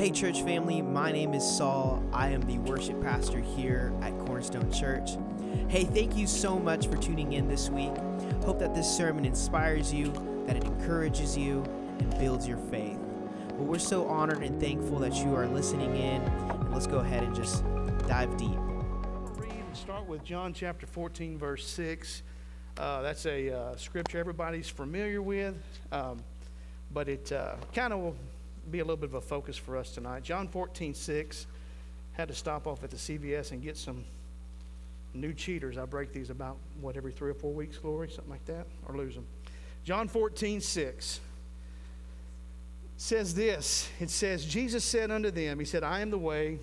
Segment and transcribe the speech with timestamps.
[0.00, 2.02] Hey, church family, my name is Saul.
[2.10, 5.10] I am the worship pastor here at Cornerstone Church.
[5.68, 7.94] Hey, thank you so much for tuning in this week.
[8.42, 10.10] Hope that this sermon inspires you,
[10.46, 11.62] that it encourages you,
[11.98, 12.98] and builds your faith.
[13.48, 16.22] But we're so honored and thankful that you are listening in.
[16.22, 17.62] And let's go ahead and just
[18.08, 18.56] dive deep.
[19.36, 22.22] Read and start with John chapter 14, verse 6.
[22.78, 25.58] Uh, that's a uh, scripture everybody's familiar with,
[25.92, 26.22] um,
[26.90, 28.14] but it uh, kind of
[28.70, 30.22] be a little bit of a focus for us tonight.
[30.22, 31.46] John 14, 6.
[32.12, 34.04] Had to stop off at the CVS and get some
[35.14, 35.78] new cheaters.
[35.78, 38.10] I break these about, what, every three or four weeks, Glory?
[38.10, 38.66] Something like that?
[38.88, 39.26] Or lose them.
[39.84, 41.20] John 14, 6
[42.96, 46.58] says this It says, Jesus said unto them, He said, I am the way,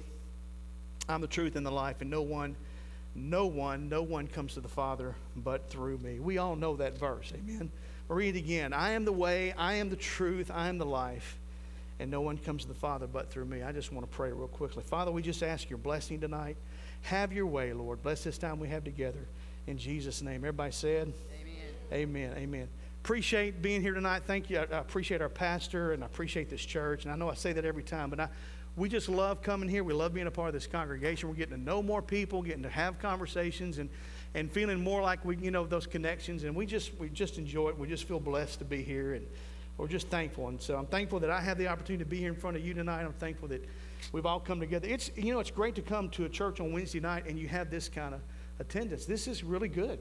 [1.10, 2.56] I'm the truth, and the life, and no one
[3.18, 6.20] no one, no one comes to the Father but through me.
[6.20, 7.34] We all know that verse.
[7.34, 7.72] Amen.
[8.08, 8.74] Read it again.
[8.74, 11.38] I am the way, I am the truth, I am the life,
[12.00, 13.64] and no one comes to the Father but through me.
[13.64, 14.84] I just want to pray real quickly.
[14.84, 16.58] Father, we just ask your blessing tonight.
[17.04, 18.04] Have your way, Lord.
[18.04, 19.28] Bless this time we have together.
[19.66, 20.38] In Jesus' name.
[20.38, 21.14] Everybody said,
[21.92, 22.32] Amen.
[22.32, 22.34] Amen.
[22.38, 22.68] Amen.
[23.04, 24.24] Appreciate being here tonight.
[24.26, 24.60] Thank you.
[24.60, 27.06] I appreciate our pastor and I appreciate this church.
[27.06, 28.30] And I know I say that every time, but I,
[28.78, 29.84] we just love coming here.
[29.84, 31.28] We love being a part of this congregation.
[31.30, 33.90] We're getting to know more people, getting to have conversations, and,
[34.36, 36.44] and feeling more like we, you know, those connections.
[36.44, 37.78] And we just we just enjoy it.
[37.80, 39.26] We just feel blessed to be here, and
[39.78, 40.48] we're just thankful.
[40.48, 42.66] And so I'm thankful that I have the opportunity to be here in front of
[42.66, 43.04] you tonight.
[43.04, 43.64] I'm thankful that
[44.12, 44.88] we've all come together.
[44.88, 47.48] It's you know it's great to come to a church on Wednesday night and you
[47.48, 48.22] have this kind of
[48.60, 49.06] attendance.
[49.06, 50.00] This is really good.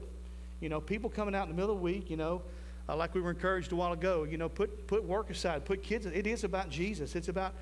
[0.59, 2.09] You know, people coming out in the middle of the week.
[2.09, 2.41] You know.
[2.89, 5.83] Uh, like we were encouraged a while ago, you know, put, put work aside, put
[5.83, 6.05] kids.
[6.05, 7.17] It is about Jesus.
[7.17, 7.53] It's about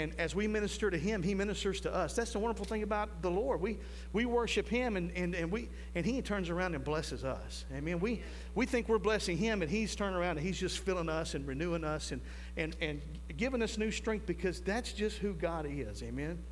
[0.00, 2.14] and as we minister to him, he ministers to us.
[2.14, 3.60] That's the wonderful thing about the Lord.
[3.60, 3.78] We,
[4.14, 7.66] we worship him and, and, and, we, and he turns around and blesses us.
[7.74, 8.00] Amen.
[8.00, 8.22] We,
[8.54, 11.46] we think we're blessing him and he's turning around and he's just filling us and
[11.46, 12.22] renewing us and,
[12.56, 13.02] and, and
[13.36, 16.02] giving us new strength because that's just who God is.
[16.02, 16.42] Amen.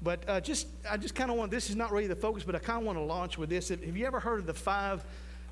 [0.00, 2.54] But uh, just, I just kind of want, this is not really the focus, but
[2.54, 3.70] I kind of want to launch with this.
[3.70, 5.04] Have you ever heard of the five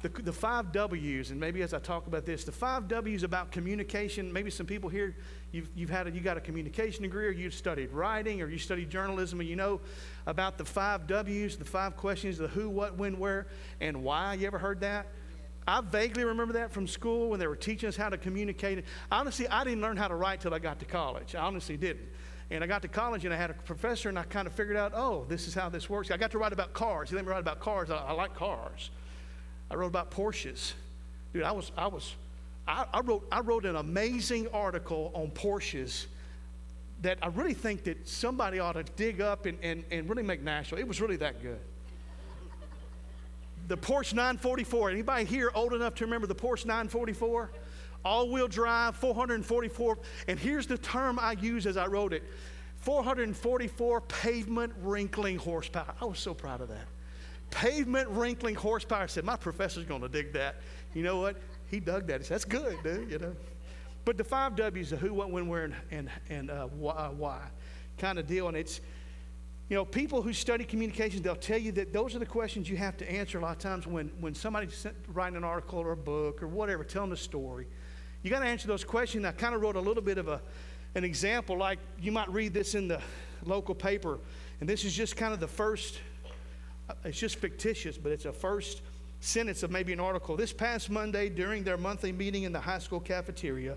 [0.02, 3.50] the, the five W's, and maybe as I talk about this, the five W's about
[3.50, 4.32] communication.
[4.32, 5.16] Maybe some people here,
[5.52, 8.58] you've, you've had a, you got a communication degree, or you've studied writing, or you
[8.58, 9.80] studied journalism, and you know
[10.26, 13.46] about the five W's, the five questions, the who, what, when, where,
[13.80, 14.34] and why.
[14.34, 15.06] You ever heard that?
[15.66, 18.84] I vaguely remember that from school when they were teaching us how to communicate.
[19.12, 21.34] Honestly, I didn't learn how to write till I got to college.
[21.34, 22.08] I honestly didn't.
[22.50, 24.78] And I got to college and I had a professor, and I kind of figured
[24.78, 26.10] out, oh, this is how this works.
[26.10, 27.10] I got to write about cars.
[27.10, 27.90] He let me write about cars.
[27.90, 28.90] I, I like cars.
[29.70, 30.72] I wrote about Porsches.
[31.34, 32.14] Dude, I was, I was,
[32.68, 36.06] I, I, wrote, I wrote an amazing article on Porsches
[37.00, 40.42] that I really think that somebody ought to dig up and, and, and really make
[40.42, 40.80] national.
[40.80, 41.60] It was really that good.
[43.68, 44.90] The Porsche 944.
[44.90, 47.50] Anybody here old enough to remember the Porsche 944?
[48.04, 49.98] All-wheel drive, 444.
[50.28, 52.22] And here's the term I used as I wrote it.
[52.80, 55.94] 444 pavement wrinkling horsepower.
[56.00, 56.86] I was so proud of that
[57.50, 59.02] pavement wrinkling horsepower.
[59.02, 60.56] I said, my professor's going to dig that.
[60.94, 61.36] You know what?
[61.70, 62.20] He dug that.
[62.20, 63.34] He said, that's good, dude, you know.
[64.04, 67.10] But the five W's, the who, what, when, where, and, and, and uh, why, uh,
[67.10, 67.40] why
[67.98, 68.48] kind of deal.
[68.48, 68.80] And it's,
[69.68, 72.76] you know, people who study communications, they'll tell you that those are the questions you
[72.76, 75.96] have to answer a lot of times when, when somebody's writing an article or a
[75.96, 77.66] book or whatever, telling a story.
[78.22, 79.24] You got to answer those questions.
[79.24, 80.40] I kind of wrote a little bit of a,
[80.94, 83.00] an example, like you might read this in the
[83.44, 84.18] local paper,
[84.60, 86.00] and this is just kind of the first
[87.04, 88.82] it's just fictitious, but it's a first
[89.20, 90.36] sentence of maybe an article.
[90.36, 93.76] This past Monday, during their monthly meeting in the high school cafeteria,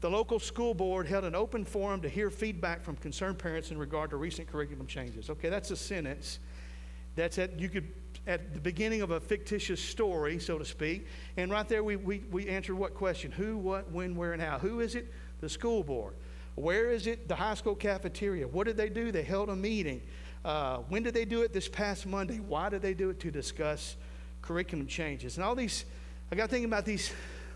[0.00, 3.78] the local school board held an open forum to hear feedback from concerned parents in
[3.78, 5.30] regard to recent curriculum changes.
[5.30, 6.38] Okay, that's a sentence.
[7.14, 7.88] That's at you could
[8.26, 11.06] at the beginning of a fictitious story, so to speak.
[11.36, 13.30] And right there, we, we, we answered what question?
[13.30, 14.58] Who, what, when, where, and how.
[14.58, 15.12] Who is it?
[15.40, 16.14] The school board.
[16.56, 17.28] Where is it?
[17.28, 18.48] The high school cafeteria.
[18.48, 19.12] What did they do?
[19.12, 20.02] They held a meeting.
[20.44, 22.40] Uh, when did they do it this past Monday?
[22.40, 23.20] Why did they do it?
[23.20, 23.96] To discuss
[24.46, 25.36] curriculum changes.
[25.36, 25.84] And all these,
[26.30, 27.12] I got thinking about these,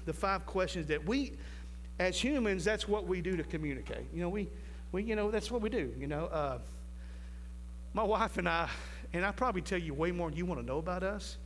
[0.06, 1.32] the five questions that we,
[1.98, 4.06] as humans, that's what we do to communicate.
[4.12, 4.48] You know, we,
[4.92, 5.92] we you know, that's what we do.
[5.98, 6.58] You know, uh,
[7.94, 8.68] my wife and I,
[9.12, 11.36] and I probably tell you way more than you want to know about us,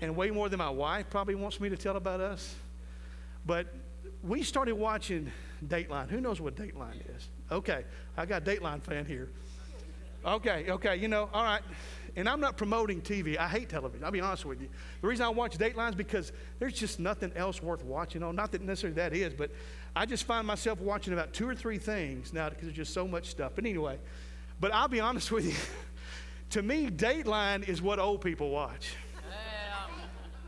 [0.00, 2.54] and way more than my wife probably wants me to tell about us.
[3.46, 3.72] But
[4.22, 5.30] we started watching
[5.66, 6.08] Dateline.
[6.10, 7.28] Who knows what Dateline is?
[7.50, 7.84] Okay,
[8.16, 9.28] I got Dateline fan here.
[10.26, 11.62] Okay, okay, you know, all right.
[12.16, 13.36] And I'm not promoting TV.
[13.36, 14.04] I hate television.
[14.04, 14.68] I'll be honest with you.
[15.00, 18.36] The reason I watch Dateline is because there's just nothing else worth watching on.
[18.36, 19.50] Not that necessarily that is, but
[19.96, 23.08] I just find myself watching about two or three things now because there's just so
[23.08, 23.52] much stuff.
[23.54, 23.98] But anyway,
[24.60, 25.54] but I'll be honest with you.
[26.50, 28.94] to me, Dateline is what old people watch.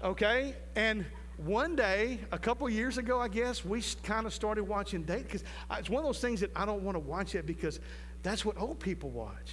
[0.05, 0.55] Okay?
[0.77, 1.05] And
[1.37, 5.45] one day, a couple years ago, I guess, we kind of started watching date because
[5.73, 7.81] it's one of those things that I don't want to watch it because
[8.23, 9.53] that's what old people watch.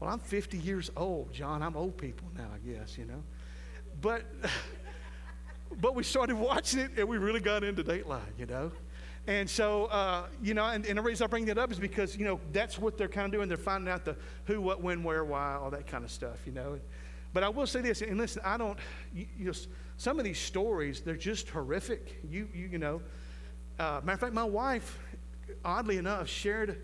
[0.00, 1.62] Well, I'm 50 years old, John.
[1.62, 3.22] I'm old people now, I guess, you know.
[4.00, 4.24] But
[5.80, 8.72] but we started watching it and we really got into Dateline, you know.
[9.26, 12.16] And so, uh, you know, and, and, the reason I bring that up is because,
[12.16, 13.46] you know, that's what they're kind of doing.
[13.46, 14.16] They're finding out the
[14.46, 16.80] who, what, when, where, why, all that kind of stuff, you know.
[17.34, 18.78] But I will say this, and listen, I don't,
[19.14, 19.52] you, know,
[19.98, 22.20] some of these stories, they're just horrific.
[22.26, 23.02] You, you, you know,
[23.78, 24.98] uh, matter of fact, my wife,
[25.62, 26.80] oddly enough, shared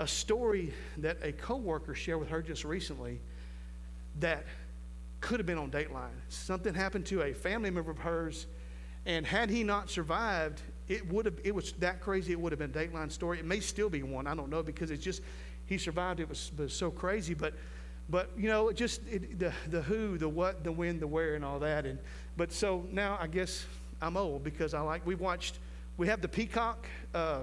[0.00, 3.20] a story that a coworker shared with her just recently
[4.18, 4.46] that
[5.20, 6.08] could have been on Dateline.
[6.30, 8.46] Something happened to a family member of hers,
[9.04, 12.58] and had he not survived, it would have, it was that crazy, it would have
[12.58, 13.40] been a Dateline story.
[13.40, 15.20] It may still be one, I don't know, because it's just,
[15.66, 17.34] he survived, it was, was so crazy.
[17.34, 17.52] But,
[18.08, 21.44] but you know, just it, the, the who, the what, the when, the where, and
[21.44, 21.84] all that.
[21.84, 21.98] And,
[22.38, 23.66] but so now I guess
[24.00, 25.58] I'm old because I like, we watched,
[25.98, 26.86] we have the Peacock.
[27.14, 27.42] Uh,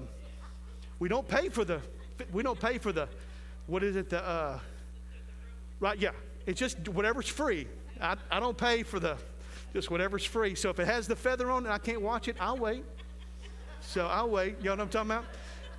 [0.98, 1.82] we don't pay for the,
[2.32, 3.08] we don't pay for the,
[3.68, 4.60] what is it, the, uh,
[5.80, 6.12] right, yeah.
[6.46, 7.68] It's just whatever's free.
[8.00, 9.18] I, I don't pay for the,
[9.74, 10.56] just whatever's free.
[10.56, 12.84] So if it has the feather on it, I can't watch it, I'll wait.
[13.82, 14.58] So I'll wait.
[14.60, 15.26] You know what I'm talking about?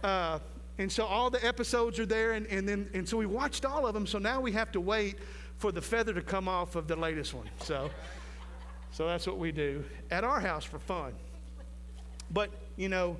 [0.02, 0.38] Uh,
[0.78, 3.86] and so all the episodes are there, and, and then and so we watched all
[3.86, 4.06] of them.
[4.06, 5.16] So now we have to wait
[5.56, 7.50] for the feather to come off of the latest one.
[7.60, 7.90] So,
[8.92, 11.14] so that's what we do at our house for fun.
[12.30, 13.16] But you know,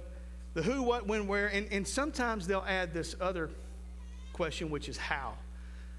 [0.58, 3.48] the who, what, when, where, and, and sometimes they'll add this other
[4.32, 5.34] question, which is how.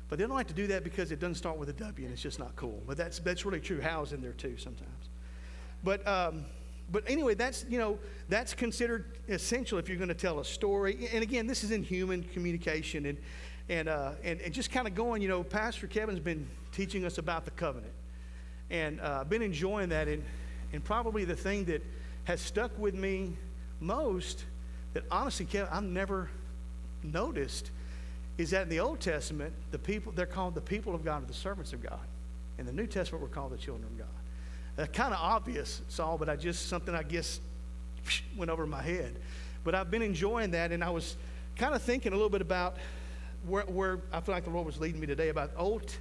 [0.10, 2.12] But they don't like to do that because it doesn't start with a W, and
[2.12, 2.84] it's just not cool.
[2.86, 3.80] But that's that's really true.
[3.80, 5.10] How's in there too sometimes.
[5.82, 6.44] But um,
[6.92, 11.08] but anyway, that's, you know, that's considered essential if you're going to tell a story.
[11.14, 13.18] And again, this is in human communication and,
[13.70, 17.20] and, uh, and, and just kind of going, you know, Pastor Kevin's been teaching us
[17.20, 17.94] about the covenant.
[18.72, 20.08] And uh, I've been enjoying that.
[20.08, 20.24] And,
[20.74, 21.86] and probably the thing that
[22.24, 23.38] has stuck with me
[23.80, 24.46] most
[24.94, 26.30] that honestly, Kevin, I've never
[27.04, 27.72] noticed
[28.38, 31.26] is that in the Old Testament, the people, they're called the people of God or
[31.26, 32.00] the servants of God.
[32.58, 34.08] In the New Testament, we're called the children of God.
[34.78, 37.42] Uh, kind of obvious, Saul, but I just, something I guess
[38.38, 39.20] went over my head.
[39.66, 41.18] But I've been enjoying that, and I was
[41.58, 42.78] kind of thinking a little bit about
[43.46, 45.94] where, where I feel like the Lord was leading me today about old,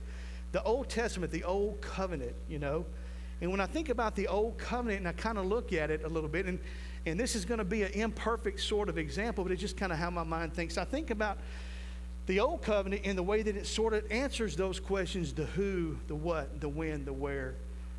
[0.52, 2.86] the Old Testament, the Old Covenant, you know.
[3.40, 6.04] And when I think about the Old Covenant and I kind of look at it
[6.04, 6.60] a little bit, and,
[7.10, 9.92] and this is going to be an imperfect sort of example, but it's just kind
[9.92, 10.78] of how my mind thinks.
[10.78, 11.38] I think about
[12.26, 15.96] the Old Covenant in the way that it sort of answers those questions the who,
[16.08, 17.54] the what, the when, the where,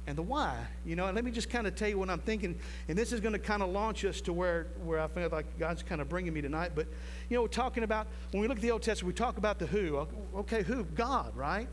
[0.06, 0.56] and the why.
[0.86, 2.60] You know, and let me just kind of tell you what I'm thinking.
[2.88, 5.58] And this is going to kind of launch us to where, where I feel like
[5.58, 6.72] God's kind of bringing me tonight.
[6.76, 6.88] But,
[7.30, 9.60] you know, we're talking about, when we look at the Old Testament, we talk about
[9.60, 10.08] the who.
[10.38, 10.84] Okay, who?
[10.84, 11.68] God, right?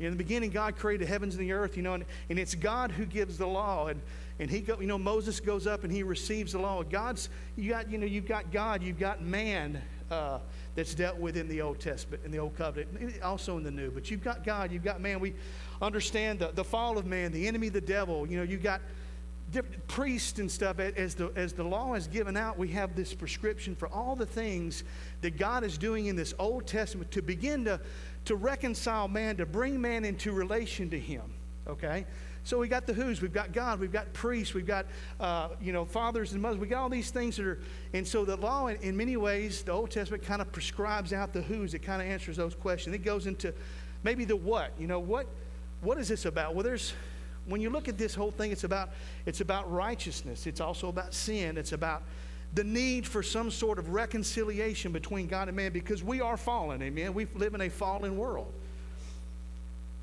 [0.00, 2.54] In the beginning, God created the heavens and the earth, you know, and, and it's
[2.54, 3.88] God who gives the law.
[3.88, 4.00] And,
[4.42, 6.82] and he go, you know, Moses goes up and he receives the law.
[6.82, 9.80] God's, you got, you know, you've got God, you've got man
[10.10, 10.40] uh,
[10.74, 13.92] that's dealt with in the Old Testament, in the Old Covenant, also in the New.
[13.92, 15.20] But you've got God, you've got man.
[15.20, 15.34] We,
[15.80, 18.26] understand the, the fall of man, the enemy, the devil.
[18.26, 18.80] You know, you've got
[19.86, 20.80] priests and stuff.
[20.80, 24.26] As the, as the law is given out, we have this prescription for all the
[24.26, 24.82] things
[25.20, 27.80] that God is doing in this Old Testament to begin to,
[28.24, 31.22] to reconcile man, to bring man into relation to Him.
[31.68, 32.06] Okay?
[32.44, 34.86] So we got the who's, we've got God, we've got priests, we've got,
[35.20, 36.58] uh, you know, fathers and mothers.
[36.58, 37.60] We got all these things that are,
[37.92, 41.32] and so the law, in, in many ways, the Old Testament kind of prescribes out
[41.32, 41.72] the who's.
[41.74, 42.96] It kind of answers those questions.
[42.96, 43.54] It goes into
[44.02, 44.72] maybe the what.
[44.78, 45.26] You know, what
[45.82, 46.54] what is this about?
[46.54, 46.94] Well, there's
[47.46, 48.90] when you look at this whole thing, it's about
[49.24, 50.46] it's about righteousness.
[50.48, 51.56] It's also about sin.
[51.56, 52.02] It's about
[52.54, 56.82] the need for some sort of reconciliation between God and man because we are fallen,
[56.82, 57.14] amen.
[57.14, 58.52] We live in a fallen world.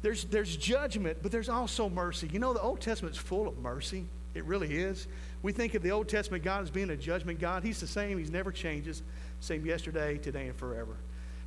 [0.01, 2.29] There's, there's judgment, but there's also mercy.
[2.31, 4.05] You know, the Old Testament's full of mercy.
[4.33, 5.07] It really is.
[5.41, 7.63] We think of the Old Testament God as being a judgment God.
[7.63, 9.01] He's the same, He's never changes.
[9.41, 10.95] Same yesterday, today, and forever.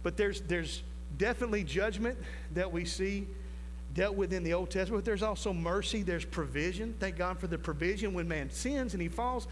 [0.02, 0.82] But there's, there's
[1.16, 2.18] definitely judgment
[2.54, 3.26] that we see
[3.94, 6.94] dealt with in the Old Testament, but there's also mercy, there's provision.
[6.99, 9.47] Thank God for the provision when man sins and he falls.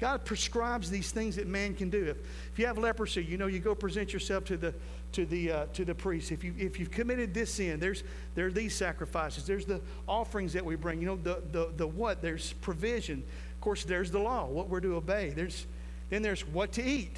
[0.00, 2.04] God prescribes these things that man can do.
[2.06, 2.16] If,
[2.52, 4.74] if you have leprosy, you know, you go present yourself to the,
[5.14, 6.30] to the, uh, to the priest.
[6.30, 8.04] If, you, if you've committed this sin, there's,
[8.34, 9.46] there are these sacrifices.
[9.46, 11.00] There's the offerings that we bring.
[11.00, 12.22] You know, the, the, the what?
[12.22, 13.22] There's provision.
[13.54, 15.30] Of course, there's the law, what we're to obey.
[15.30, 15.66] There's,
[16.10, 17.16] then there's what to eat.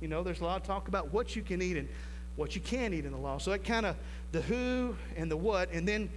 [0.00, 1.88] You know, there's a lot of talk about what you can eat and
[2.36, 3.38] what you can't eat in the law.
[3.38, 3.96] So that kind of
[4.32, 6.10] the who and the what, and then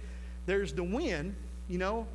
[0.46, 1.36] there's the when,
[1.68, 2.06] you know.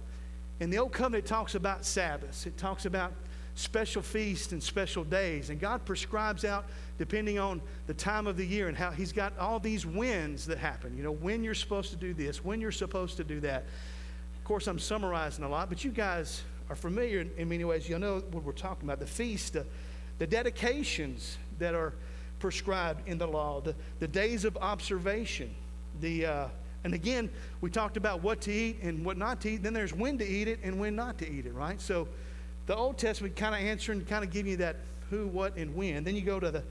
[0.59, 2.45] And the Old Covenant talks about Sabbaths.
[2.45, 3.12] It talks about
[3.55, 5.50] special feasts and special days.
[5.50, 6.65] And God prescribes out,
[6.97, 10.57] depending on the time of the year and how He's got all these whens that
[10.57, 10.95] happen.
[10.95, 13.65] You know, when you're supposed to do this, when you're supposed to do that.
[14.38, 17.89] Of course, I'm summarizing a lot, but you guys are familiar in, in many ways.
[17.89, 19.65] You'll know what we're talking about the feast, the,
[20.19, 21.93] the dedications that are
[22.39, 25.53] prescribed in the law, the, the days of observation,
[26.01, 26.25] the.
[26.25, 26.47] Uh,
[26.83, 27.31] and again,
[27.62, 29.63] we talked about what to eat and what not to eat.
[29.63, 31.81] Then there's when to eat it and when not to eat it, right?
[31.81, 32.07] So
[32.65, 34.77] the Old Testament kind of answering, kind of give you that
[35.10, 36.03] who, what, and when.
[36.03, 36.63] Then you go to the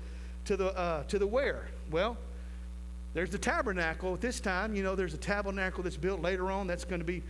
[0.46, 1.68] to the uh, to the where.
[1.90, 2.16] Well,
[3.14, 4.14] there's the tabernacle.
[4.14, 6.66] At this time, you know, there's a tabernacle that's built later on.
[6.66, 7.22] That's going to be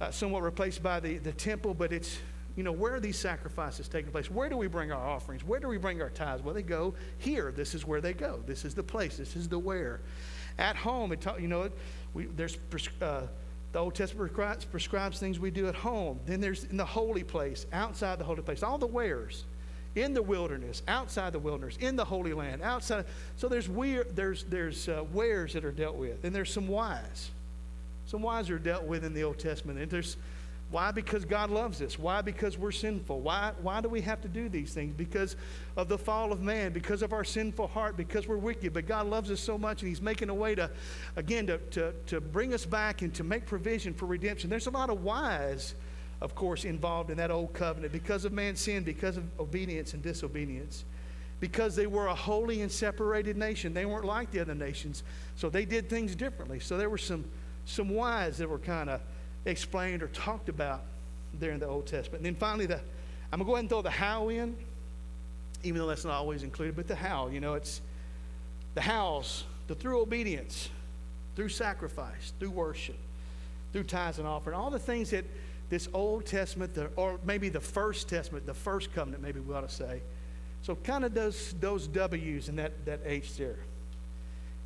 [0.00, 1.74] uh, somewhat replaced by the the temple.
[1.74, 2.18] But it's
[2.56, 4.30] you know, where are these sacrifices taking place?
[4.30, 5.44] Where do we bring our offerings?
[5.44, 6.42] Where do we bring our tithes?
[6.42, 7.52] Well, they go here.
[7.52, 8.40] This is where they go.
[8.46, 9.18] This is the place.
[9.18, 10.00] This is the where.
[10.58, 11.68] At home, it ta- you know,
[12.14, 12.56] we, there's
[13.02, 13.22] uh,
[13.76, 14.32] the Old Testament
[14.70, 16.18] prescribes, things we do at home.
[16.24, 19.44] Then there's in the holy place, outside the holy place, all the wheres,
[19.94, 23.04] in the wilderness, outside the wilderness, in the holy land, outside.
[23.36, 27.30] So there's weird, there's there's uh, wheres that are dealt with, and there's some whys.
[28.06, 30.16] Some whys are dealt with in the Old Testament, and there's
[30.68, 30.90] why?
[30.90, 31.96] Because God loves us.
[31.96, 32.22] Why?
[32.22, 33.20] Because we're sinful.
[33.20, 34.94] Why, why do we have to do these things?
[34.96, 35.36] Because
[35.76, 38.72] of the fall of man, because of our sinful heart, because we're wicked.
[38.72, 40.68] But God loves us so much, and He's making a way to,
[41.14, 44.50] again, to, to, to bring us back and to make provision for redemption.
[44.50, 45.76] There's a lot of whys,
[46.20, 50.02] of course, involved in that old covenant because of man's sin, because of obedience and
[50.02, 50.84] disobedience.
[51.38, 53.72] Because they were a holy and separated nation.
[53.72, 55.04] They weren't like the other nations,
[55.36, 56.58] so they did things differently.
[56.58, 57.24] So there were some,
[57.66, 59.00] some whys that were kind of
[59.46, 60.82] explained or talked about
[61.38, 62.16] there in the Old Testament.
[62.16, 62.80] And then finally, the,
[63.32, 64.56] I'm going to go ahead and throw the how in,
[65.62, 67.80] even though that's not always included, but the how, you know, it's
[68.74, 70.68] the hows, the through obedience,
[71.34, 72.96] through sacrifice, through worship,
[73.72, 75.24] through tithes and offering, all the things that
[75.68, 79.68] this Old Testament, the, or maybe the First Testament, the first covenant, maybe we ought
[79.68, 80.00] to say.
[80.62, 83.56] So kind of those, those W's and that, that H there.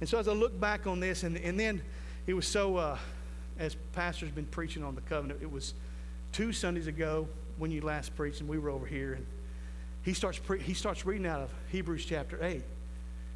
[0.01, 1.83] And so as I look back on this, and, and then
[2.27, 2.99] it was so, uh,
[3.61, 5.75] as pastor's been preaching on the covenant, it was
[6.33, 9.27] two Sundays ago when you last preached, and we were over here, and
[10.03, 12.65] he starts pre- he starts reading out of Hebrews chapter eight,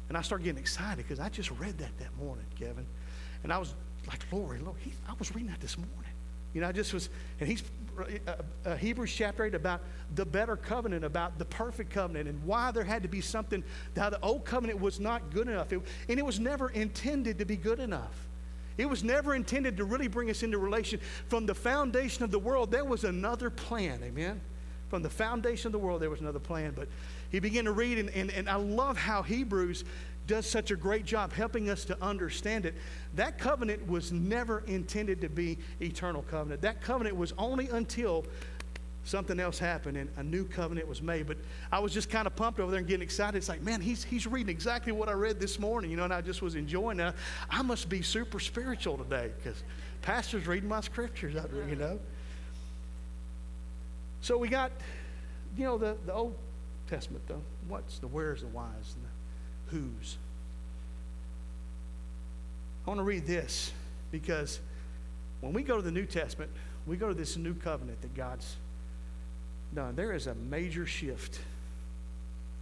[0.09, 2.87] and I start getting excited because I just read that that morning, Kevin,
[3.43, 3.75] and I was
[4.07, 6.11] like, Lord, Lord, he, I was reading that this morning,
[6.55, 7.63] you know, I just was, and he's
[8.27, 8.33] uh,
[8.65, 9.81] uh, Hebrews chapter 8 about
[10.15, 13.63] the better covenant, about the perfect covenant, and why there had to be something,
[13.95, 15.71] how the old covenant was not good enough.
[15.71, 18.27] It, and it was never intended to be good enough.
[18.77, 20.99] It was never intended to really bring us into relation.
[21.27, 24.01] From the foundation of the world, there was another plan.
[24.03, 24.41] Amen?
[24.89, 26.73] From the foundation of the world, there was another plan.
[26.75, 26.87] But
[27.31, 29.83] he began to read, and, and, and I love how Hebrews
[30.27, 32.75] does such a great job helping us to understand it.
[33.15, 36.61] That covenant was never intended to be eternal covenant.
[36.61, 38.25] That covenant was only until
[39.05, 41.27] something else happened and a new covenant was made.
[41.27, 41.37] But
[41.71, 43.37] I was just kind of pumped over there and getting excited.
[43.37, 46.13] It's like, man, he's, he's reading exactly what I read this morning, you know, and
[46.13, 47.15] I just was enjoying that.
[47.49, 49.63] I must be super spiritual today because
[50.01, 51.35] pastor's reading my scriptures,
[51.69, 51.99] you know.
[54.21, 54.71] So we got,
[55.55, 56.35] you know, the, the Old
[56.89, 57.35] Testament, the
[57.67, 60.17] what's, the where's, the whys, and the who's.
[62.85, 63.71] I want to read this
[64.11, 64.59] because
[65.41, 66.51] when we go to the New Testament,
[66.87, 68.55] we go to this new covenant that God's
[69.73, 69.95] done.
[69.95, 71.39] There is a major shift,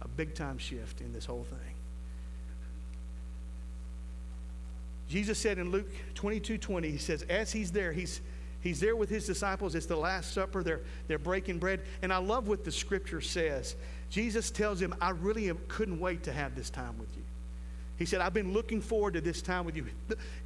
[0.02, 1.74] a big time shift in this whole thing.
[5.08, 8.20] Jesus said in Luke 22 20, He says, as He's there, He's
[8.64, 9.74] He's there with his disciples.
[9.74, 10.62] It's the Last Supper.
[10.62, 11.82] They're, they're breaking bread.
[12.00, 13.76] And I love what the scripture says.
[14.08, 17.22] Jesus tells him, I really couldn't wait to have this time with you.
[17.98, 19.84] He said, I've been looking forward to this time with you.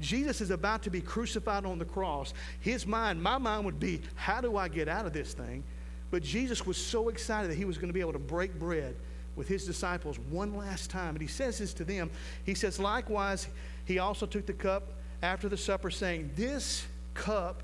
[0.01, 2.35] Jesus is about to be crucified on the cross.
[2.59, 5.63] His mind, my mind would be, how do I get out of this thing?
[6.11, 8.97] But Jesus was so excited that he was going to be able to break bread
[9.37, 11.11] with his disciples one last time.
[11.11, 12.11] And he says this to them.
[12.45, 13.49] He says, Likewise,
[13.85, 17.63] he also took the cup after the supper, saying, This cup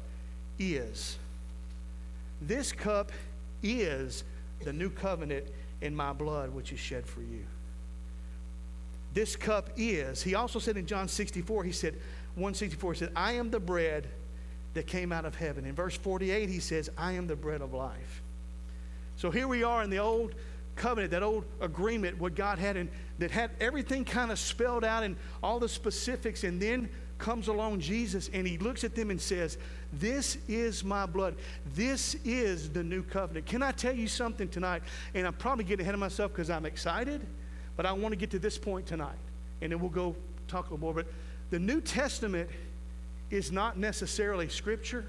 [0.59, 1.19] is.
[2.41, 3.13] This cup
[3.63, 4.25] is
[4.63, 5.47] the new covenant
[5.81, 7.45] in my blood, which is shed for you.
[9.15, 10.23] This cup is.
[10.23, 11.95] He also said in John 64, he said,
[12.35, 14.09] 164, he said, I am the bread
[14.75, 15.65] that came out of heaven.
[15.65, 18.23] In verse 48, he says, I am the bread of life.
[19.17, 20.35] So here we are in the old
[20.77, 25.05] covenant, that old agreement, what God had, and that had everything kind of spelled out
[25.05, 26.45] and all the specifics.
[26.45, 29.57] And then comes along Jesus and he looks at them and says,
[29.93, 31.37] This is my blood.
[31.75, 33.47] This is the new covenant.
[33.47, 34.83] Can I tell you something tonight?
[35.15, 37.25] And I'm probably getting ahead of myself because I'm excited,
[37.77, 39.17] but I want to get to this point tonight.
[39.63, 40.17] And then we'll go
[40.49, 40.93] talk a little more.
[40.93, 41.07] But
[41.51, 42.51] the New Testament
[43.31, 45.07] is not necessarily scripture.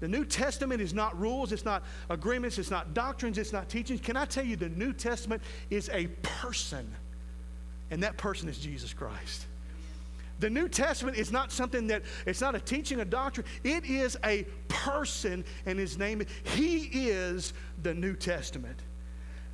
[0.00, 4.00] The New Testament is not rules, it's not agreements, it's not doctrines, it's not teachings.
[4.00, 6.94] Can I tell you, the New Testament is a person,
[7.90, 9.46] and that person is Jesus Christ.
[10.38, 13.46] The New Testament is not something that, it's not a teaching, a doctrine.
[13.64, 18.78] It is a person, and his name, he is the New Testament.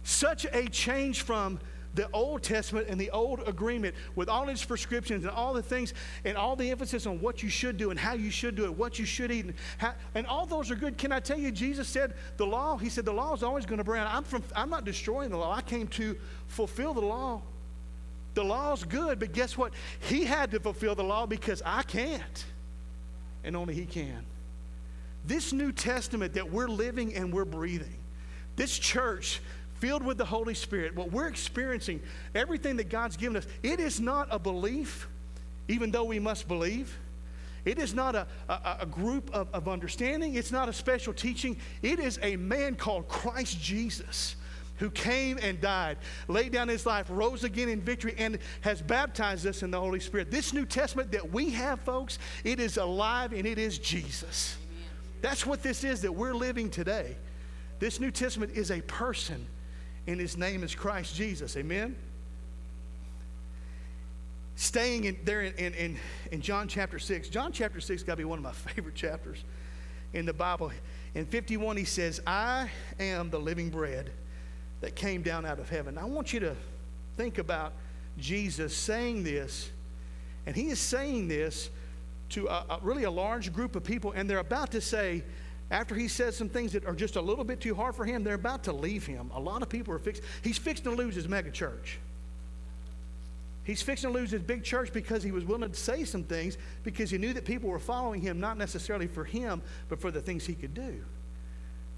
[0.02, 1.61] Such a change from
[1.94, 5.92] the Old Testament and the Old Agreement with all its prescriptions and all the things
[6.25, 8.76] and all the emphasis on what you should do and how you should do it,
[8.76, 10.96] what you should eat, and, how, and all those are good.
[10.96, 13.78] Can I tell you, Jesus said the law, he said the law is always going
[13.78, 15.54] to bring, I'm, from, I'm not destroying the law.
[15.54, 17.42] I came to fulfill the law.
[18.34, 19.75] The law's good, but guess what?
[20.00, 22.44] He had to fulfill the law because I can't,
[23.44, 24.25] and only He can.
[25.26, 27.99] This New Testament that we're living and we're breathing,
[28.56, 29.40] this church
[29.83, 32.01] filled with the Holy Spirit, what we're experiencing,
[32.37, 35.09] everything that God's given us, it is not a belief,
[35.67, 36.97] even though we must believe.
[37.65, 40.37] It is not a, a, a group of, of understanding.
[40.37, 41.57] It's not a special teaching.
[41.83, 44.37] It is a man called Christ Jesus
[44.77, 45.99] who came and died,
[46.29, 49.99] laid down his life, rose again in victory, and has baptized us in the Holy
[49.99, 50.31] Spirit.
[50.31, 54.57] This New Testament that we have, folks, it is alive and it is Jesus.
[54.62, 54.91] Amen.
[55.23, 57.17] That's what this is that we're living today.
[57.81, 59.45] This New Testament is a person,
[60.06, 61.56] and his name is Christ Jesus.
[61.56, 61.97] Amen?
[64.56, 65.99] Staying in, there in, in,
[66.30, 67.28] in John chapter 6.
[67.28, 69.44] John chapter 6 got to be one of my favorite chapters
[70.12, 70.73] in the Bible.
[71.14, 74.11] In 51, he says, I am the living bread
[74.80, 75.97] that came down out of heaven.
[75.97, 76.56] I want you to
[77.16, 77.73] think about
[78.18, 79.71] Jesus saying this,
[80.47, 81.71] and he is saying this
[82.30, 85.23] to a, a, really a large group of people, and they're about to say,
[85.73, 88.23] after he says some things that are just a little bit too hard for him,
[88.23, 89.31] they're about to leave him.
[89.35, 90.23] A lot of people are fixed.
[90.43, 91.99] He's fixing to lose his mega church.
[93.64, 96.59] He's fixing to lose his big church because he was willing to say some things
[96.83, 100.21] because he knew that people were following him, not necessarily for him, but for the
[100.21, 101.02] things he could do.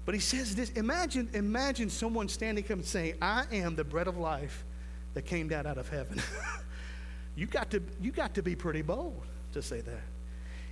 [0.05, 4.07] But he says this imagine, imagine someone standing up and saying, I am the bread
[4.07, 4.63] of life
[5.15, 6.21] that came down out of heaven.
[7.35, 10.03] you, got to, you got to be pretty bold to say that.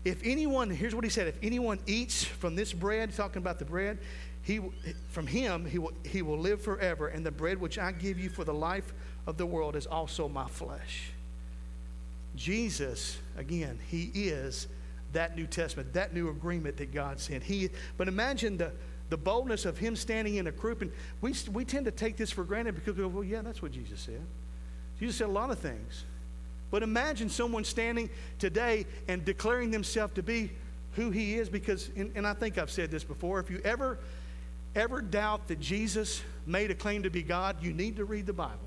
[0.06, 3.66] If anyone, here's what he said if anyone eats from this bread, talking about the
[3.66, 4.00] bread,
[4.42, 4.60] he,
[5.10, 8.30] from him he will, he will live forever, and the bread which I give you
[8.30, 8.94] for the life
[9.26, 11.12] of the world is also my flesh.
[12.36, 14.68] Jesus, again, he is
[15.14, 17.44] that New Testament, that new agreement that God sent.
[17.44, 18.72] He, but imagine the,
[19.10, 20.82] the boldness of him standing in a group.
[20.82, 23.62] And we, we tend to take this for granted because we go, well, yeah, that's
[23.62, 24.26] what Jesus said.
[25.00, 26.06] Jesus said a lot of things.
[26.74, 28.10] But imagine someone standing
[28.40, 30.50] today and declaring themselves to be
[30.94, 34.00] who he is because, and, and I think I've said this before, if you ever,
[34.74, 38.34] ever doubt that Jesus made a claim to be God, you need to read the
[38.34, 38.58] Bible.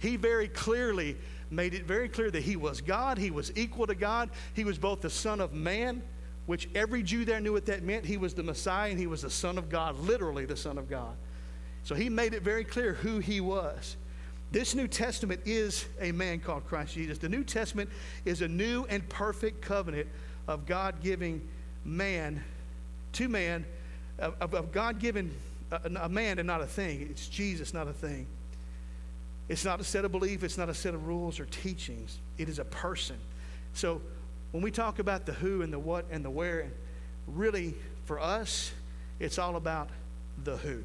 [0.00, 1.16] He very clearly
[1.52, 4.76] made it very clear that he was God, he was equal to God, he was
[4.76, 6.02] both the Son of Man
[6.46, 8.04] which every Jew there knew what that meant.
[8.04, 10.90] He was the Messiah and he was the Son of God, literally the Son of
[10.90, 11.16] God.
[11.84, 13.96] So he made it very clear who he was.
[14.54, 17.18] This New Testament is a man called Christ Jesus.
[17.18, 17.90] The New Testament
[18.24, 20.06] is a new and perfect covenant
[20.46, 21.48] of God giving
[21.84, 22.40] man
[23.14, 23.64] to man,
[24.20, 25.34] of, of God giving
[25.72, 27.04] a, a man and not a thing.
[27.10, 28.28] It's Jesus, not a thing.
[29.48, 32.20] It's not a set of belief, it's not a set of rules or teachings.
[32.38, 33.16] It is a person.
[33.72, 34.00] So
[34.52, 36.70] when we talk about the who and the what and the where,
[37.26, 38.70] really for us,
[39.18, 39.88] it's all about
[40.44, 40.84] the who.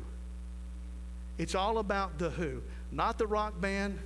[1.37, 3.99] It's all about the who, not the rock band,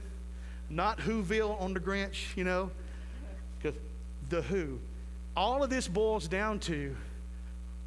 [0.69, 2.71] not Whoville on the Grinch, you know,
[3.61, 3.79] because
[4.29, 4.79] the who.
[5.35, 6.95] All of this boils down to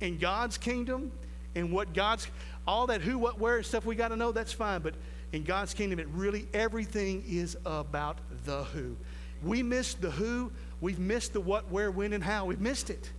[0.00, 1.12] in God's kingdom
[1.54, 2.28] and what God's,
[2.66, 4.80] all that who, what, where stuff we got to know, that's fine.
[4.80, 4.94] But
[5.32, 8.96] in God's kingdom, it really, everything is about the who.
[9.42, 12.44] We miss the who, We've missed the what, where, when, and how.
[12.46, 13.10] We've missed it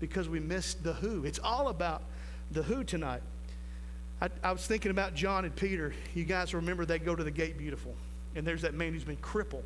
[0.00, 1.24] because we missed the who.
[1.24, 2.02] It's all about
[2.50, 3.22] the who tonight.
[4.22, 5.92] I, I, was thinking about John and Peter.
[6.14, 7.96] You guys remember they go to the gate beautiful,
[8.36, 9.64] and there's that man who's been crippled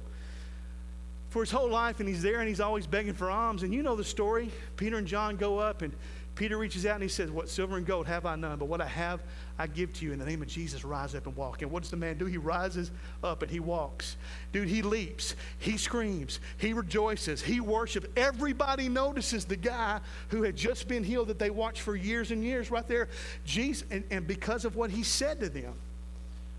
[1.29, 3.65] for his whole life, and he's there and he's always begging for alms.
[3.65, 4.51] And you know the story.
[4.79, 5.93] Peter and John go up, and
[6.37, 8.83] Peter reaches out and he says, What silver and gold have I none, but what
[8.83, 9.23] I have
[9.59, 10.13] I give to you.
[10.13, 11.63] In the name of Jesus, rise up and walk.
[11.63, 12.27] And what does the man do?
[12.27, 12.91] He rises
[13.25, 14.19] up and he walks.
[14.53, 18.07] Dude, he leaps, he screams, he rejoices, he worships.
[18.17, 22.45] Everybody notices the guy who had just been healed that they watched for years and
[22.45, 23.09] years right there.
[23.47, 25.73] Jesus, and, and because of what he said to them.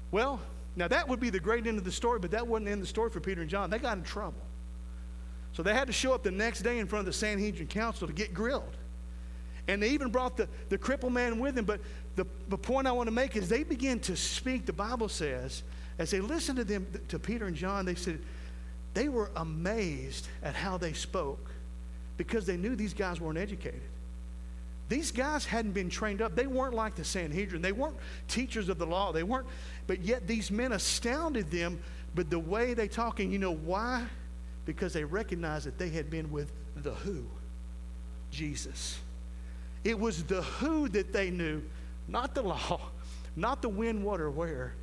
[0.10, 0.42] Well,
[0.76, 2.80] now that would be the great end of the story, but that wasn't the end
[2.80, 3.70] of the story for Peter and John.
[3.70, 4.42] They got in trouble.
[5.54, 8.08] So they had to show up the next day in front of the Sanhedrin council
[8.08, 8.76] to get grilled.
[9.68, 11.66] And they even brought the, the crippled man with them.
[11.66, 11.82] But
[12.16, 15.64] the, the point I want to make is they began to speak, the Bible says,
[16.00, 18.20] as they listened to them, to Peter and John, they said,
[18.94, 21.52] they were amazed at how they spoke
[22.18, 23.82] because they knew these guys weren't educated.
[24.90, 26.36] These guys hadn't been trained up.
[26.36, 27.62] They weren't like the Sanhedrin.
[27.62, 29.12] They weren't teachers of the law.
[29.12, 29.48] They weren't,
[29.86, 31.80] but yet these men astounded them.
[32.16, 34.06] But the way they talk, and you know why?
[34.66, 37.26] Because they recognized that they had been with the who?
[38.32, 38.98] Jesus.
[39.88, 41.64] It was the who that they knew,
[42.10, 42.82] not the law,
[43.38, 44.74] not the when, what, or where,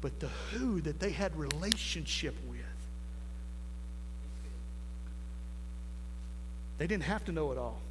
[0.00, 2.60] but the who that they had relationship with.
[6.78, 7.82] They didn't have to know it all.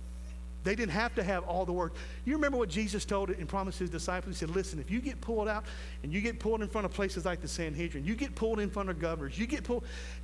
[0.63, 1.93] They didn't have to have all the words.
[2.25, 4.35] You remember what Jesus told it and promised his disciples?
[4.35, 5.65] He said, Listen, if you get pulled out
[6.01, 8.71] and you get pulled in front of places like the Sanhedrin, you get pulled in
[8.71, 9.83] front of governors, you get pulled,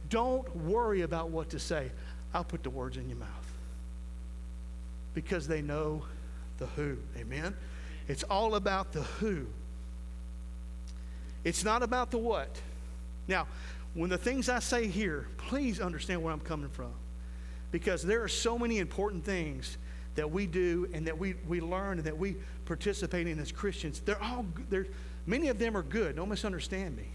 [0.10, 1.92] don't worry about what to say.
[2.34, 3.30] I'll put the words in your mouth.
[5.14, 6.02] Because they know
[6.62, 6.98] the who.
[7.18, 7.54] Amen?
[8.08, 9.48] It's all about the who.
[11.44, 12.62] It's not about the what.
[13.28, 13.48] Now,
[13.96, 16.94] when the things I say here, please understand where I'm coming from.
[17.72, 19.78] Because there are so many important things
[20.16, 24.02] that we do and that we, we learn and that we participate in as Christians,
[24.02, 24.88] they're all they're,
[25.26, 26.18] many of them are good.
[26.18, 27.08] Don't misunderstand me.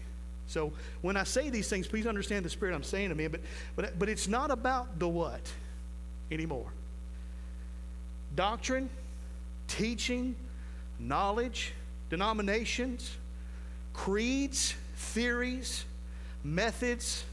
[0.47, 3.27] So when I say these things, please understand the spirit I'm saying to me.
[3.27, 3.41] But,
[3.75, 5.41] but, but it's not about the what
[6.31, 6.71] anymore.
[8.35, 8.89] Doctrine,
[9.67, 10.35] teaching,
[10.99, 11.73] knowledge,
[12.09, 13.15] denominations,
[13.93, 15.85] creeds, theories,
[16.43, 17.23] methods,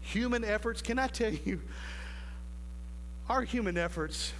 [0.00, 0.82] human efforts.
[0.82, 1.60] Can I tell you,
[3.28, 4.32] our human efforts